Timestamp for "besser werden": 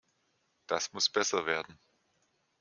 1.11-1.79